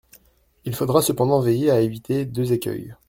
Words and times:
Il 0.65 0.73
faudra 0.73 1.03
cependant 1.03 1.41
veiller 1.41 1.69
à 1.69 1.79
éviter 1.81 2.25
deux 2.25 2.53
écueils. 2.53 2.95